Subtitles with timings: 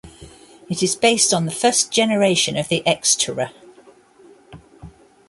[0.67, 3.51] It is based on the first generation of the Xterra.